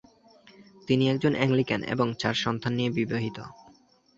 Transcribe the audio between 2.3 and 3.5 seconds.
সন্তান নিয়ে বিবাহিত।